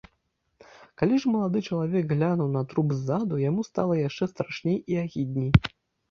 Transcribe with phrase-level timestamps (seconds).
[0.99, 5.51] Калі ж малады чалавек глянуў на труп ззаду, яму стала яшчэ страшней і агідней.